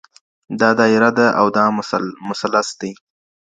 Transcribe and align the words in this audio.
دا 0.59 0.69
دايره 0.79 1.09
ده 1.17 1.27
او 1.39 1.47
دا 1.55 1.63
مثلث 2.29 2.69
دئ. 2.79 2.91